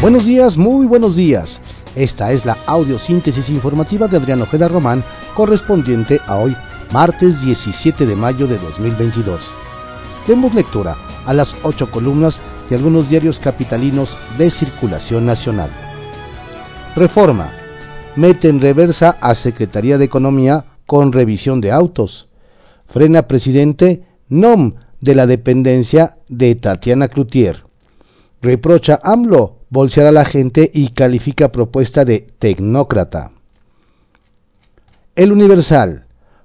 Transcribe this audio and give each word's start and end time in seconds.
Buenos 0.00 0.24
días, 0.24 0.56
muy 0.56 0.86
buenos 0.86 1.14
días. 1.14 1.60
Esta 1.94 2.32
es 2.32 2.46
la 2.46 2.56
audiosíntesis 2.66 3.50
informativa 3.50 4.08
de 4.08 4.16
Adriano 4.16 4.44
Ojeda 4.44 4.66
Román, 4.66 5.04
correspondiente 5.36 6.22
a 6.26 6.38
hoy, 6.38 6.56
martes 6.90 7.42
17 7.42 8.06
de 8.06 8.16
mayo 8.16 8.46
de 8.46 8.56
2022. 8.56 9.42
Demos 10.26 10.54
lectura 10.54 10.96
a 11.26 11.34
las 11.34 11.54
ocho 11.64 11.90
columnas 11.90 12.40
de 12.70 12.76
algunos 12.76 13.10
diarios 13.10 13.38
capitalinos 13.38 14.08
de 14.38 14.50
circulación 14.50 15.26
nacional. 15.26 15.68
Reforma. 16.96 17.52
Mete 18.16 18.48
en 18.48 18.62
reversa 18.62 19.18
a 19.20 19.34
Secretaría 19.34 19.98
de 19.98 20.06
Economía 20.06 20.64
con 20.86 21.12
revisión 21.12 21.60
de 21.60 21.72
autos. 21.72 22.26
Frena 22.88 23.28
presidente 23.28 24.04
NOM 24.30 24.76
de 25.02 25.14
la 25.14 25.26
dependencia 25.26 26.16
de 26.26 26.54
Tatiana 26.54 27.08
Cloutier. 27.08 27.64
Reprocha 28.40 28.98
AMLO 29.02 29.59
bolsear 29.70 30.08
a 30.08 30.12
la 30.12 30.24
gente 30.24 30.70
y 30.74 30.90
califica 30.90 31.52
propuesta 31.52 32.04
de 32.04 32.26
tecnócrata. 32.38 33.30
El 35.14 35.30
Universal. 35.32 36.04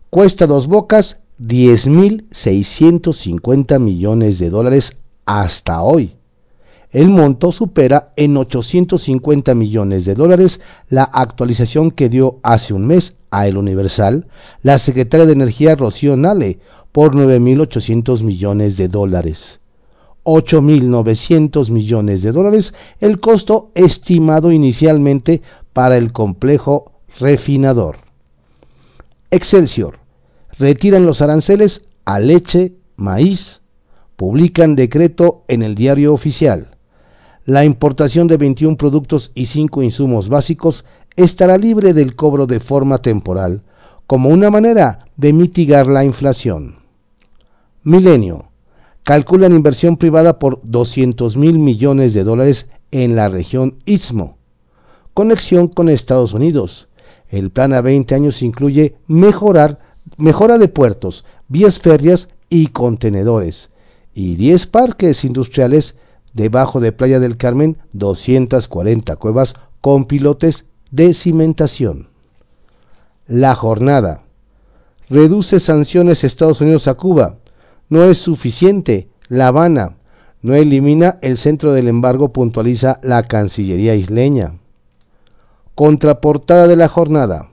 Cuesta 0.09 0.48
dos 0.48 0.67
bocas 0.67 1.17
10.650 1.39 3.79
millones 3.79 4.39
de 4.39 4.49
dólares 4.49 4.95
hasta 5.25 5.81
hoy. 5.81 6.15
El 6.91 7.09
monto 7.09 7.51
supera 7.51 8.13
en 8.15 8.38
850 8.38 9.53
millones 9.53 10.05
de 10.05 10.15
dólares 10.15 10.62
la 10.89 11.03
actualización 11.03 11.91
que 11.91 12.07
dio 12.07 12.39
hace 12.41 12.73
un 12.73 12.87
mes 12.87 13.17
a 13.31 13.48
El 13.48 13.57
Universal 13.57 14.27
la 14.63 14.79
secretaria 14.79 15.26
de 15.26 15.34
Energía 15.34 15.76
Rocío 15.76 16.15
Nale 16.15 16.59
por 16.93 17.13
9.800 17.13 18.23
millones 18.23 18.77
de 18.77 18.87
dólares. 18.87 19.59
8.900 20.25 21.70
millones 21.70 22.21
de 22.23 22.31
dólares 22.31 22.73
el 22.99 23.20
costo 23.20 23.71
estimado 23.76 24.51
inicialmente 24.51 25.41
para 25.71 25.98
el 25.98 26.12
complejo 26.12 26.91
refinador. 27.20 27.98
Excelsior. 29.32 29.99
Retiran 30.57 31.05
los 31.05 31.21
aranceles 31.21 31.84
a 32.05 32.20
leche, 32.20 32.73
maíz. 32.95 33.62
Publican 34.15 34.76
decreto 34.76 35.43
en 35.48 35.62
el 35.62 35.76
diario 35.76 36.13
oficial. 36.13 36.77
La 37.45 37.65
importación 37.65 38.27
de 38.27 38.37
21 38.37 38.77
productos 38.77 39.32
y 39.35 39.45
5 39.45 39.84
insumos 39.84 40.29
básicos 40.29 40.85
estará 41.15 41.57
libre 41.57 41.93
del 41.93 42.15
cobro 42.15 42.48
de 42.48 42.60
forma 42.60 42.99
temporal, 42.99 43.62
como 44.07 44.29
una 44.29 44.49
manera 44.49 45.05
de 45.17 45.34
mitigar 45.34 45.87
la 45.87 46.04
inflación. 46.04 46.77
Milenio. 47.84 48.45
Calculan 49.05 49.53
inversión 49.53 49.98
privada 49.98 50.39
por 50.39 50.61
200 50.63 51.37
mil 51.37 51.59
millones 51.59 52.15
de 52.15 52.23
dólares 52.23 52.67
en 52.89 53.15
la 53.15 53.29
región 53.29 53.75
Istmo. 53.85 54.39
Conexión 55.13 55.67
con 55.67 55.89
Estados 55.89 56.34
Unidos. 56.34 56.87
El 57.29 57.51
plan 57.51 57.73
a 57.73 57.81
20 57.81 58.15
años 58.15 58.41
incluye 58.41 58.95
mejorar, 59.05 59.77
mejora 60.17 60.57
de 60.57 60.70
puertos, 60.70 61.23
vías 61.48 61.77
férreas 61.77 62.29
y 62.49 62.70
contenedores. 62.70 63.70
Y 64.16 64.38
10 64.38 64.66
parques 64.66 65.23
industriales 65.23 65.94
debajo 66.33 66.79
de 66.79 66.91
Playa 66.91 67.19
del 67.19 67.38
Carmen, 67.38 67.78
240 67.94 69.17
cuevas 69.17 69.53
con 69.81 70.06
pilotes 70.06 70.66
de 70.89 71.13
cimentación. 71.13 72.07
La 73.28 73.53
jornada. 73.53 74.23
Reduce 75.11 75.59
sanciones 75.59 76.23
Estados 76.23 76.59
Unidos 76.59 76.88
a 76.88 76.95
Cuba. 76.95 77.35
No 77.90 78.03
es 78.06 78.18
suficiente. 78.18 79.08
La 79.28 79.47
Habana 79.47 79.97
no 80.41 80.53
elimina 80.56 81.18
el 81.22 81.38
centro 81.38 81.74
del 81.74 81.88
embargo, 81.88 82.30
puntualiza 82.30 83.00
la 83.02 83.24
Cancillería 83.24 83.96
isleña. 83.96 84.59
Contraportada 85.74 86.68
de 86.68 86.75
la 86.75 86.88
jornada. 86.88 87.50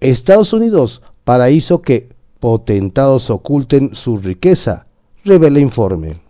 Estados 0.00 0.52
Unidos, 0.52 1.02
paraíso 1.24 1.82
que 1.82 2.10
potentados 2.40 3.30
oculten 3.30 3.94
su 3.94 4.18
riqueza, 4.18 4.86
revela 5.24 5.60
informe. 5.60 6.20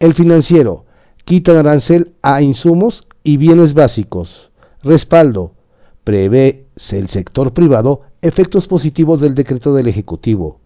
El 0.00 0.14
financiero, 0.14 0.84
quita 1.24 1.58
arancel 1.58 2.14
a 2.22 2.42
insumos 2.42 3.06
y 3.22 3.36
bienes 3.36 3.74
básicos. 3.74 4.50
Respaldo, 4.82 5.52
prevé 6.04 6.66
el 6.90 7.08
sector 7.08 7.52
privado 7.52 8.02
efectos 8.22 8.66
positivos 8.66 9.20
del 9.20 9.34
decreto 9.34 9.74
del 9.74 9.88
Ejecutivo. 9.88 10.60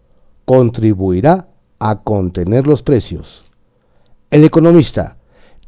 Contribuirá 0.44 1.48
a 1.78 2.02
contener 2.02 2.66
los 2.66 2.82
precios. 2.82 3.44
El 4.30 4.44
economista 4.44 5.16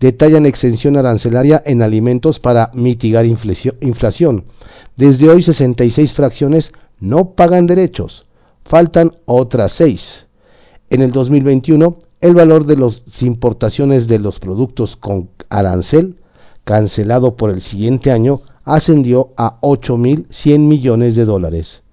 detallan 0.01 0.47
exención 0.47 0.97
arancelaria 0.97 1.63
en 1.65 1.83
alimentos 1.83 2.41
para 2.41 2.71
mitigar 2.75 3.27
inflación. 3.27 4.45
Desde 4.97 5.29
hoy 5.29 5.43
66 5.43 6.13
fracciones 6.13 6.73
no 7.01 7.31
pagan 7.31 7.67
derechos, 7.67 8.27
faltan 8.65 9.17
otras 9.27 9.73
6. 9.73 10.27
En 10.91 11.03
el 11.03 11.13
2021, 11.13 11.97
el 12.21 12.35
valor 12.35 12.67
de 12.67 12.77
las 12.77 13.03
importaciones 13.23 14.09
de 14.09 14.19
los 14.19 14.39
productos 14.41 14.97
con 14.97 15.29
arancel 15.51 16.17
cancelado 16.65 17.37
por 17.37 17.51
el 17.51 17.61
siguiente 17.61 18.11
año 18.11 18.41
ascendió 18.65 19.33
a 19.37 19.61
8.100 19.61 20.59
millones 20.59 21.17
de 21.17 21.25
dólares. 21.27 21.84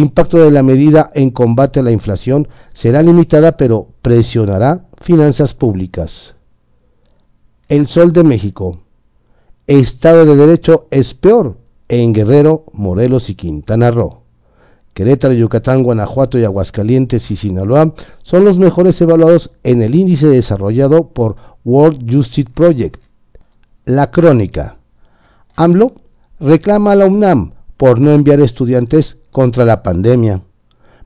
Impacto 0.00 0.38
de 0.38 0.52
la 0.52 0.62
medida 0.62 1.10
en 1.12 1.30
combate 1.30 1.80
a 1.80 1.82
la 1.82 1.90
inflación 1.90 2.46
será 2.72 3.02
limitada 3.02 3.56
pero 3.56 3.88
presionará 4.00 4.84
finanzas 5.00 5.54
públicas. 5.54 6.36
El 7.68 7.88
Sol 7.88 8.12
de 8.12 8.22
México. 8.22 8.78
Estado 9.66 10.24
de 10.24 10.36
Derecho 10.36 10.86
es 10.92 11.14
peor 11.14 11.56
en 11.88 12.12
Guerrero, 12.12 12.62
Morelos 12.72 13.28
y 13.28 13.34
Quintana 13.34 13.90
Roo. 13.90 14.22
Querétaro, 14.94 15.34
Yucatán, 15.34 15.82
Guanajuato 15.82 16.38
y 16.38 16.44
Aguascalientes 16.44 17.32
y 17.32 17.34
Sinaloa 17.34 17.94
son 18.22 18.44
los 18.44 18.56
mejores 18.56 19.00
evaluados 19.00 19.50
en 19.64 19.82
el 19.82 19.96
índice 19.96 20.28
desarrollado 20.28 21.08
por 21.08 21.34
World 21.64 22.08
Justice 22.08 22.48
Project. 22.54 23.00
La 23.84 24.12
crónica. 24.12 24.76
AMLO 25.56 25.94
reclama 26.38 26.92
a 26.92 26.94
la 26.94 27.06
UNAM 27.06 27.54
por 27.76 28.00
no 28.00 28.12
enviar 28.12 28.38
estudiantes 28.38 29.17
contra 29.30 29.64
la 29.64 29.82
pandemia. 29.82 30.42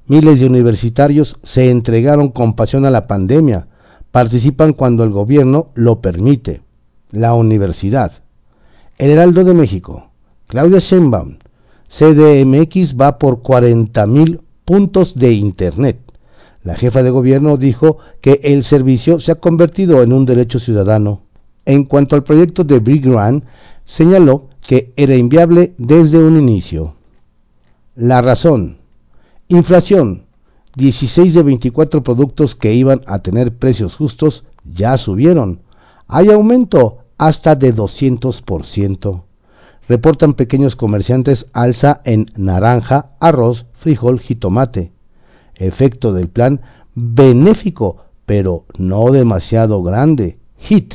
Miles 0.06 0.40
de 0.40 0.46
universitarios 0.46 1.36
se 1.42 1.70
entregaron 1.70 2.30
con 2.30 2.54
pasión 2.54 2.84
a 2.84 2.90
la 2.90 3.06
pandemia. 3.06 3.68
Participan 4.10 4.72
cuando 4.72 5.04
el 5.04 5.10
gobierno 5.10 5.68
lo 5.74 6.00
permite. 6.00 6.62
La 7.10 7.34
universidad. 7.34 8.12
El 8.98 9.10
Heraldo 9.10 9.44
de 9.44 9.54
México. 9.54 10.10
Claudia 10.48 10.80
Sheinbaum. 10.80 11.38
CDMX 11.88 12.96
va 12.98 13.18
por 13.18 13.42
40.000 13.42 14.40
puntos 14.64 15.14
de 15.14 15.32
Internet. 15.32 15.98
La 16.64 16.74
jefa 16.74 17.02
de 17.02 17.10
gobierno 17.10 17.56
dijo 17.56 17.98
que 18.20 18.40
el 18.44 18.62
servicio 18.64 19.20
se 19.20 19.32
ha 19.32 19.36
convertido 19.36 20.02
en 20.02 20.12
un 20.12 20.24
derecho 20.24 20.60
ciudadano. 20.60 21.22
En 21.64 21.84
cuanto 21.84 22.16
al 22.16 22.24
proyecto 22.24 22.64
de 22.64 22.80
Big 22.80 23.04
Run, 23.04 23.44
señaló 23.84 24.48
que 24.66 24.92
era 24.96 25.14
inviable 25.14 25.74
desde 25.78 26.18
un 26.18 26.38
inicio. 26.38 26.94
La 27.94 28.22
razón. 28.22 28.78
Inflación. 29.48 30.22
16 30.76 31.34
de 31.34 31.42
24 31.42 32.02
productos 32.02 32.54
que 32.54 32.72
iban 32.72 33.02
a 33.06 33.18
tener 33.18 33.54
precios 33.58 33.96
justos 33.96 34.44
ya 34.64 34.96
subieron. 34.96 35.60
Hay 36.08 36.30
aumento 36.30 37.00
hasta 37.18 37.54
de 37.54 37.74
200%. 37.74 39.22
Reportan 39.88 40.32
pequeños 40.32 40.74
comerciantes 40.74 41.46
alza 41.52 42.00
en 42.04 42.32
naranja, 42.34 43.10
arroz, 43.20 43.66
frijol, 43.74 44.20
jitomate. 44.20 44.90
Efecto 45.54 46.14
del 46.14 46.28
plan 46.28 46.62
benéfico, 46.94 48.04
pero 48.24 48.64
no 48.78 49.04
demasiado 49.10 49.82
grande. 49.82 50.38
HIT. 50.66 50.94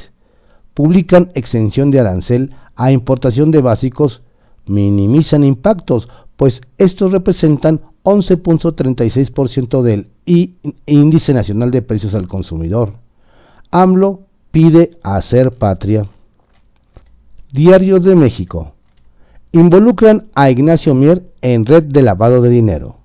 Publican 0.74 1.30
exención 1.36 1.92
de 1.92 2.00
arancel 2.00 2.56
a 2.76 2.92
importación 2.92 3.52
de 3.52 3.62
básicos 3.62 4.24
minimizan 4.66 5.44
impactos, 5.44 6.10
pues 6.38 6.62
estos 6.78 7.12
representan 7.12 7.82
11.36% 8.04 9.82
del 9.82 10.08
índice 10.86 11.34
nacional 11.34 11.72
de 11.72 11.82
precios 11.82 12.14
al 12.14 12.28
consumidor. 12.28 12.94
AMLO 13.72 14.22
pide 14.52 14.98
hacer 15.04 15.52
patria. 15.52 16.06
Diario 17.52 18.00
de 18.00 18.16
México. 18.16 18.74
Involucran 19.52 20.28
a 20.36 20.50
Ignacio 20.50 20.94
Mier 20.94 21.24
en 21.42 21.66
red 21.66 21.84
de 21.84 22.02
lavado 22.02 22.42
de 22.42 22.50
dinero. 22.50 22.98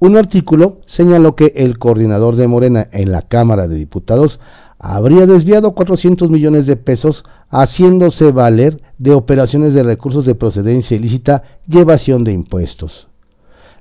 Un 0.00 0.16
artículo 0.16 0.80
señaló 0.86 1.36
que 1.36 1.52
el 1.56 1.78
coordinador 1.78 2.36
de 2.36 2.48
Morena 2.48 2.88
en 2.92 3.12
la 3.12 3.22
Cámara 3.22 3.66
de 3.66 3.76
Diputados 3.76 4.40
habría 4.78 5.26
desviado 5.26 5.72
400 5.72 6.30
millones 6.30 6.66
de 6.66 6.76
pesos 6.76 7.24
haciéndose 7.50 8.30
valer 8.30 8.82
de 8.98 9.12
operaciones 9.12 9.74
de 9.74 9.82
recursos 9.82 10.24
de 10.24 10.34
procedencia 10.34 10.96
ilícita 10.96 11.42
y 11.66 11.78
evasión 11.78 12.24
de 12.24 12.32
impuestos. 12.32 13.08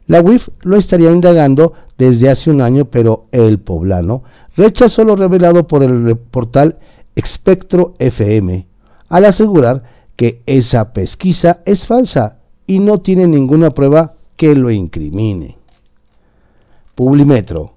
La 0.08 0.22
UIF 0.22 0.48
lo 0.62 0.78
estaría 0.78 1.12
indagando 1.12 1.74
desde 1.98 2.30
hace 2.30 2.50
un 2.50 2.62
año, 2.62 2.86
pero 2.86 3.26
el 3.32 3.60
poblano 3.60 4.24
rechazó 4.56 5.04
lo 5.04 5.16
revelado 5.16 5.68
por 5.68 5.84
el 5.84 6.16
portal 6.18 6.78
Espectro 7.16 7.94
FM, 8.00 8.68
al 9.10 9.26
asegurar 9.26 9.84
que 10.16 10.42
esa 10.46 10.94
pesquisa 10.94 11.62
es 11.66 11.86
falsa 11.86 12.38
y 12.66 12.80
no 12.80 13.02
tiene 13.02 13.28
ninguna 13.28 13.72
prueba 13.72 14.14
que 14.36 14.56
lo 14.56 14.72
incrimine. 14.72 15.58
Publimetro. 16.96 17.76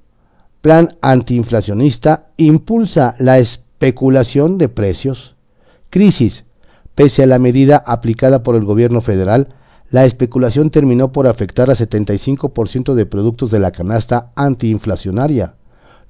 Plan 0.60 0.98
antiinflacionista 1.00 2.26
impulsa 2.36 3.14
la 3.18 3.38
especulación 3.38 4.58
de 4.58 4.68
precios. 4.68 5.34
Crisis. 5.88 6.44
Pese 6.94 7.22
a 7.22 7.26
la 7.26 7.38
medida 7.38 7.82
aplicada 7.86 8.42
por 8.42 8.56
el 8.56 8.64
gobierno 8.66 9.00
federal, 9.00 9.54
la 9.90 10.04
especulación 10.04 10.68
terminó 10.68 11.12
por 11.12 11.26
afectar 11.26 11.70
a 11.70 11.74
75% 11.74 12.92
de 12.92 13.06
productos 13.06 13.50
de 13.50 13.58
la 13.58 13.70
canasta 13.70 14.32
antiinflacionaria, 14.36 15.54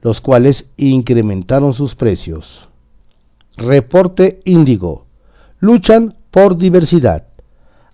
los 0.02 0.20
cuales 0.20 0.66
incrementaron 0.76 1.72
sus 1.72 1.94
precios. 1.94 2.68
Reporte 3.56 4.40
Índigo. 4.44 5.06
Luchan 5.60 6.16
por 6.32 6.56
diversidad. 6.56 7.28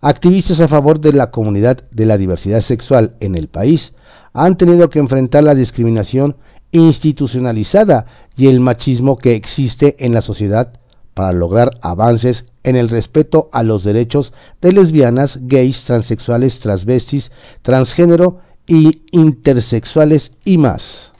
Activistas 0.00 0.60
a 0.60 0.68
favor 0.68 1.00
de 1.00 1.12
la 1.12 1.30
comunidad 1.30 1.84
de 1.90 2.06
la 2.06 2.16
diversidad 2.16 2.60
sexual 2.60 3.14
en 3.20 3.34
el 3.34 3.48
país 3.48 3.92
han 4.32 4.56
tenido 4.56 4.88
que 4.88 5.00
enfrentar 5.00 5.44
la 5.44 5.54
discriminación 5.54 6.36
institucionalizada 6.72 8.06
y 8.36 8.48
el 8.48 8.60
machismo 8.60 9.16
que 9.16 9.34
existe 9.34 9.96
en 9.98 10.12
la 10.12 10.20
sociedad 10.20 10.80
para 11.14 11.32
lograr 11.32 11.78
avances 11.80 12.44
en 12.62 12.76
el 12.76 12.88
respeto 12.88 13.48
a 13.52 13.62
los 13.62 13.84
derechos 13.84 14.32
de 14.60 14.72
lesbianas, 14.72 15.38
gays, 15.40 15.84
transexuales, 15.84 16.58
transvestis, 16.60 17.30
transgénero 17.62 18.40
y 18.66 19.02
intersexuales 19.12 20.32
y 20.44 20.58
más. 20.58 21.12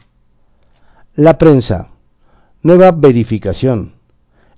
La 1.15 1.39
prensa. 1.39 1.89
Nueva 2.63 2.93
verificación. 2.93 3.95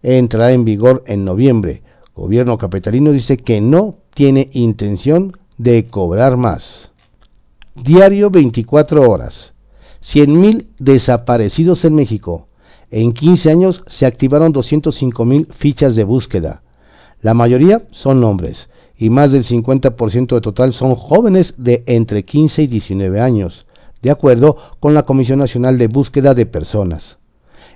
Entrará 0.02 0.52
en 0.52 0.64
vigor 0.64 1.04
en 1.06 1.24
noviembre. 1.24 1.82
Gobierno 2.16 2.58
capitalino 2.58 3.12
dice 3.12 3.36
que 3.36 3.60
no 3.60 3.98
tiene 4.14 4.50
intención 4.52 5.36
de 5.56 5.86
cobrar 5.86 6.36
más. 6.36 6.90
Diario 7.76 8.30
24 8.30 9.08
horas. 9.08 9.52
100.000 10.02 10.66
desaparecidos 10.78 11.84
en 11.84 11.94
México. 11.94 12.48
En 12.90 13.12
15 13.12 13.50
años 13.50 13.82
se 13.86 14.06
activaron 14.06 14.52
205.000 14.52 15.52
fichas 15.52 15.96
de 15.96 16.04
búsqueda. 16.04 16.62
La 17.20 17.34
mayoría 17.34 17.82
son 17.90 18.22
hombres 18.24 18.70
y 18.96 19.10
más 19.10 19.30
del 19.30 19.44
50% 19.44 20.34
de 20.34 20.40
total 20.40 20.72
son 20.72 20.94
jóvenes 20.94 21.54
de 21.56 21.84
entre 21.86 22.24
15 22.24 22.62
y 22.62 22.66
19 22.66 23.20
años, 23.20 23.66
de 24.02 24.10
acuerdo 24.10 24.56
con 24.80 24.94
la 24.94 25.04
Comisión 25.04 25.38
Nacional 25.38 25.78
de 25.78 25.86
Búsqueda 25.86 26.34
de 26.34 26.46
Personas. 26.46 27.18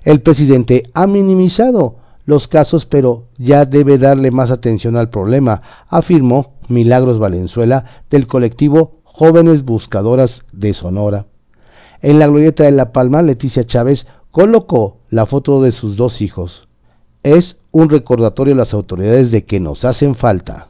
El 0.03 0.21
presidente 0.21 0.89
ha 0.93 1.07
minimizado 1.07 1.97
los 2.25 2.47
casos, 2.47 2.85
pero 2.85 3.25
ya 3.37 3.65
debe 3.65 3.97
darle 3.97 4.31
más 4.31 4.51
atención 4.51 4.97
al 4.97 5.09
problema, 5.09 5.61
afirmó 5.89 6.53
Milagros 6.67 7.19
Valenzuela 7.19 8.03
del 8.09 8.27
colectivo 8.27 9.01
Jóvenes 9.03 9.63
Buscadoras 9.63 10.43
de 10.51 10.73
Sonora. 10.73 11.25
En 12.03 12.19
la 12.19 12.27
glorieta 12.27 12.65
de 12.65 12.71
La 12.71 12.91
Palma, 12.91 13.21
Leticia 13.21 13.63
Chávez 13.63 14.05
colocó 14.29 14.97
la 15.09 15.25
foto 15.25 15.61
de 15.61 15.71
sus 15.71 15.95
dos 15.95 16.19
hijos. 16.19 16.67
Es 17.23 17.57
un 17.71 17.89
recordatorio 17.89 18.53
a 18.53 18.57
las 18.57 18.73
autoridades 18.73 19.31
de 19.31 19.45
que 19.45 19.61
nos 19.61 19.85
hacen 19.85 20.13
falta. 20.13 20.67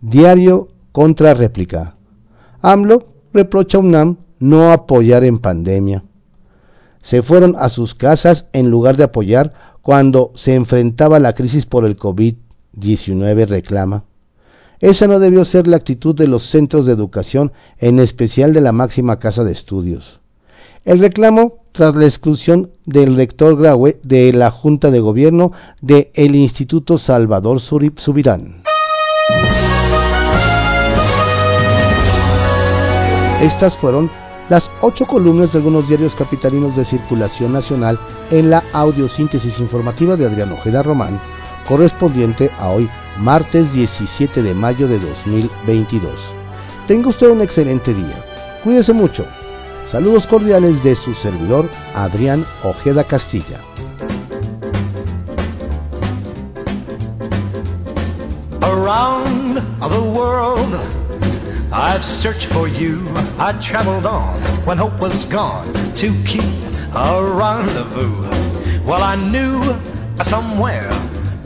Diario 0.00 0.70
contra 0.90 1.34
réplica. 1.34 1.94
AMLO 2.62 3.06
reprocha 3.32 3.78
a 3.78 3.80
UNAM 3.80 4.16
no 4.40 4.72
apoyar 4.72 5.22
en 5.22 5.38
pandemia. 5.38 6.02
Se 7.00 7.22
fueron 7.22 7.54
a 7.56 7.68
sus 7.68 7.94
casas 7.94 8.48
en 8.52 8.70
lugar 8.70 8.96
de 8.96 9.04
apoyar 9.04 9.52
cuando 9.82 10.32
se 10.34 10.56
enfrentaba 10.56 11.20
la 11.20 11.34
crisis 11.34 11.64
por 11.64 11.84
el 11.84 11.96
COVID-19, 11.96 13.46
reclama. 13.46 14.02
Esa 14.82 15.06
no 15.06 15.20
debió 15.20 15.44
ser 15.44 15.68
la 15.68 15.76
actitud 15.76 16.12
de 16.12 16.26
los 16.26 16.50
centros 16.50 16.84
de 16.86 16.92
educación, 16.92 17.52
en 17.78 18.00
especial 18.00 18.52
de 18.52 18.60
la 18.60 18.72
máxima 18.72 19.20
casa 19.20 19.44
de 19.44 19.52
estudios. 19.52 20.18
El 20.84 20.98
reclamo 20.98 21.60
tras 21.70 21.94
la 21.94 22.04
exclusión 22.04 22.70
del 22.84 23.14
rector 23.14 23.56
Graue 23.56 24.00
de 24.02 24.32
la 24.32 24.50
Junta 24.50 24.90
de 24.90 24.98
Gobierno 24.98 25.52
del 25.80 26.08
el 26.14 26.34
Instituto 26.34 26.98
Salvador 26.98 27.60
Subirán. 27.60 28.64
Estas 33.40 33.76
fueron 33.76 34.10
las 34.48 34.68
ocho 34.80 35.06
columnas 35.06 35.52
de 35.52 35.60
algunos 35.60 35.86
diarios 35.86 36.12
capitalinos 36.16 36.74
de 36.76 36.84
circulación 36.84 37.52
nacional 37.52 38.00
en 38.32 38.50
la 38.50 38.64
audiosíntesis 38.72 39.60
informativa 39.60 40.16
de 40.16 40.26
Adrián 40.26 40.50
Ojeda 40.50 40.82
Román, 40.82 41.20
correspondiente 41.66 42.50
a 42.58 42.68
hoy, 42.68 42.88
martes 43.18 43.72
17 43.72 44.42
de 44.42 44.54
mayo 44.54 44.88
de 44.88 44.98
2022. 44.98 46.12
Tenga 46.86 47.08
usted 47.08 47.30
un 47.30 47.40
excelente 47.40 47.94
día. 47.94 48.16
Cuídese 48.64 48.92
mucho. 48.92 49.24
Saludos 49.90 50.26
cordiales 50.26 50.82
de 50.82 50.96
su 50.96 51.14
servidor, 51.14 51.68
Adrián 51.94 52.44
Ojeda 52.64 53.04
Castilla. 53.04 53.60
Around 58.62 59.60
the 59.80 60.00
world, 60.00 60.74
I've 61.72 62.04
searched 62.04 62.46
for 62.46 62.68
you. 62.68 63.06
I 63.38 63.52
traveled 63.60 64.06
on 64.06 64.40
when 64.64 64.78
hope 64.78 64.98
was 65.00 65.24
gone 65.26 65.72
to 65.94 66.12
keep 66.24 66.44
a 66.94 67.22
rendezvous. 67.22 68.22
Well, 68.86 69.02
I 69.02 69.16
knew 69.16 69.62
somewhere, 70.22 70.90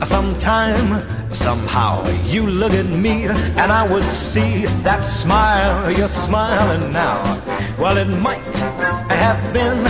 sometime, 0.03 1.03
somehow 1.33 2.07
you 2.25 2.47
look 2.47 2.73
at 2.73 2.85
me 2.85 3.25
and 3.25 3.71
I 3.71 3.87
would 3.91 4.09
see 4.09 4.65
that 4.83 5.01
smile 5.01 5.91
you're 5.91 6.07
smiling 6.07 6.91
now. 6.91 7.21
Well, 7.79 7.97
it 7.97 8.05
might 8.05 8.55
have 9.09 9.53
been 9.53 9.85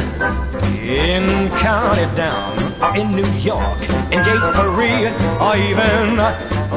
in 0.87 1.49
County 1.57 2.07
Down, 2.15 2.57
in 2.97 3.11
New 3.11 3.31
York, 3.39 3.81
in 3.81 4.23
Gay 4.23 4.39
Paris, 4.55 5.13
or 5.41 5.55
even 5.57 6.17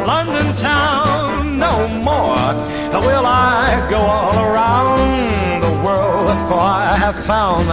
London 0.07 0.55
town. 0.57 1.59
No 1.59 1.89
more 1.89 2.55
will 3.01 3.27
I 3.27 3.87
go 3.91 3.99
all 3.99 4.39
around 4.45 5.63
the 5.63 5.73
world, 5.85 6.49
for 6.49 6.59
I 6.59 6.97
have 6.97 7.19
found 7.25 7.69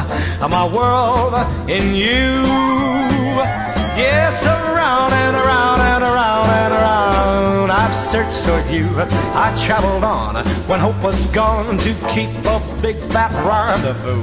my 0.51 0.65
world 0.67 1.33
in 1.69 1.95
you. 1.95 3.76
Yes, 3.97 4.45
around 4.45 5.11
and 5.11 5.35
around 5.35 5.81
and 5.81 6.03
around 6.03 6.49
and 6.49 6.71
around. 6.71 7.71
I've 7.71 7.95
searched 7.95 8.43
for 8.43 8.61
you. 8.71 8.87
I 9.33 9.51
traveled 9.65 10.03
on 10.03 10.35
when 10.67 10.79
hope 10.79 11.01
was 11.01 11.25
gone 11.27 11.79
to 11.79 11.95
keep 12.13 12.29
a 12.45 12.61
big 12.79 12.97
fat 13.11 13.31
rendezvous. 13.43 14.21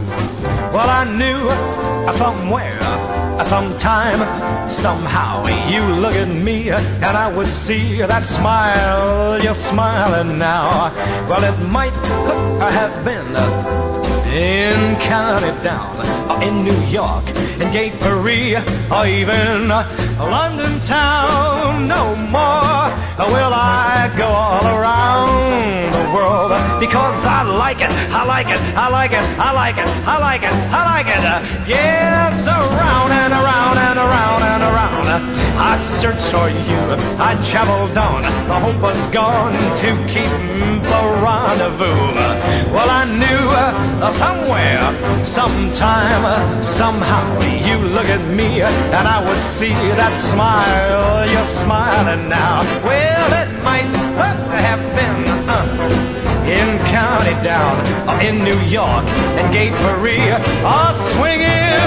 Well, 0.73 0.89
I 0.89 1.05
knew 1.05 1.51
somewhere, 2.13 2.79
sometime, 3.43 4.21
somehow 4.71 5.45
you 5.69 5.83
look 5.97 6.15
at 6.15 6.29
me 6.29 6.71
and 6.71 7.05
I 7.05 7.35
would 7.35 7.51
see 7.51 7.99
that 7.99 8.25
smile. 8.27 9.43
You're 9.43 9.55
smiling 9.55 10.39
now. 10.39 10.93
Well, 11.29 11.43
it 11.43 11.59
might 11.69 11.95
have 12.61 13.05
been 13.05 13.33
in 14.35 14.97
County 14.97 15.53
Down, 15.63 15.95
or 16.29 16.43
in 16.43 16.65
New 16.65 16.81
York, 16.87 17.25
in 17.61 17.71
Gay 17.73 17.91
Paris, 17.91 18.65
or 18.91 19.07
even 19.07 19.69
London 19.69 20.81
town. 20.81 21.87
No 21.87 22.17
more 22.17 22.91
will 23.31 23.55
I 23.55 24.13
go 24.17 24.27
all 24.27 24.67
around 24.67 25.93
the 25.93 26.05
world 26.13 26.51
because 26.81 27.25
I 27.25 27.43
like 27.45 27.81
it, 27.81 27.91
I 28.11 28.25
like 28.25 28.49
it, 28.49 28.61
I 28.77 28.89
like 28.89 29.13
it, 29.13 29.25
I 29.39 29.53
like 29.53 29.79
it, 29.79 29.87
I 29.87 30.19
like 30.19 30.43
it, 30.43 30.53
I 30.53 30.83
like 30.93 31.07
it. 31.07 31.69
Yes, 31.69 32.47
around 32.49 32.94
I 35.57 35.79
searched 35.81 36.31
for 36.31 36.49
you, 36.49 36.83
I 37.19 37.39
traveled 37.51 37.97
on. 37.97 38.23
The 38.49 38.59
hope 38.59 38.81
was 38.83 39.07
gone 39.09 39.53
to 39.83 39.89
keep 40.13 40.31
the 40.83 41.03
rendezvous. 41.23 42.75
Well, 42.75 42.91
I 42.91 43.05
knew 43.05 43.45
uh, 43.55 44.11
somewhere, 44.11 45.25
sometime, 45.25 46.65
somehow 46.65 47.41
you 47.67 47.79
look 47.89 48.07
at 48.07 48.23
me 48.35 48.63
and 48.63 49.09
I 49.09 49.25
would 49.27 49.43
see 49.43 49.71
that 49.71 50.15
smile. 50.15 51.29
You're 51.31 51.47
smiling 51.47 52.29
now. 52.29 52.63
Well, 52.83 53.31
it 53.43 53.51
might 53.63 53.91
have 54.67 54.83
been 54.99 55.49
uh, 55.49 56.15
in 56.47 56.79
County 56.87 57.35
Down, 57.43 57.77
or 58.09 58.21
in 58.21 58.45
New 58.45 58.61
York, 58.69 59.05
in 59.39 59.53
Gate 59.53 59.73
Paris, 59.73 60.43
or 60.63 60.93
swinging 61.15 61.84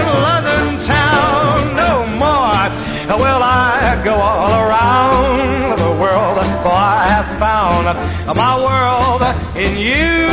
will 3.17 3.43
I 3.43 4.01
go 4.03 4.13
all 4.13 4.51
around 4.65 5.79
the 5.79 5.91
world, 6.01 6.37
for 6.63 6.71
I 6.71 7.05
have 7.13 7.39
found 7.39 7.85
my 8.35 8.55
world 8.67 9.21
in 9.55 9.77
you. 9.77 10.27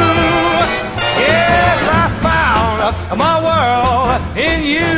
Yes, 1.24 1.78
I 2.02 2.04
found 2.26 3.18
my 3.18 3.36
world 3.48 4.20
in 4.36 4.62
you. 4.62 4.94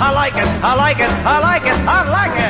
I 0.00 0.10
like 0.12 0.34
it, 0.34 0.48
I 0.64 0.74
like 0.74 1.00
it, 1.00 1.10
I 1.10 1.38
like 1.40 1.64
it, 1.64 1.78
I 1.86 2.10
like 2.10 2.38
it. 2.40 2.47